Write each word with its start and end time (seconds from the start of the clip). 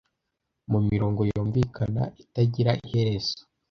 mu 0.71 0.79
mirongo 0.89 1.21
yumvikana 1.29 2.03
itagira 2.23 2.71
iherezo 2.85 3.35